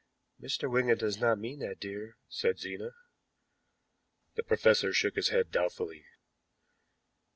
[0.41, 0.67] "Mr.
[0.67, 2.95] Wigan does not mean that, dear," said Zena.
[4.33, 6.07] The professor shook his head doubtfully.